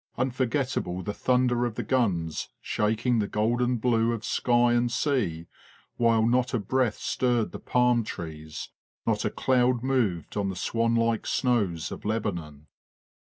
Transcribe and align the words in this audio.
Unforget 0.17 0.79
able 0.79 1.03
the 1.03 1.13
thunder 1.13 1.63
of 1.63 1.75
the 1.75 1.83
guns 1.83 2.49
shaking 2.59 3.19
the 3.19 3.27
golden 3.27 3.77
blue 3.77 4.13
of 4.13 4.25
sky 4.25 4.73
and 4.73 4.91
sea, 4.91 5.45
while 5.97 6.25
not 6.25 6.55
a 6.55 6.59
breath 6.59 6.97
stirred 6.97 7.51
the 7.51 7.59
palm 7.59 8.03
trees, 8.03 8.69
not 9.05 9.25
a 9.25 9.29
cloud 9.29 9.83
moved 9.83 10.35
on 10.37 10.49
the 10.49 10.55
swan 10.55 10.95
like 10.95 11.27
snows 11.27 11.91
of 11.91 12.03
Lebanon. 12.03 12.65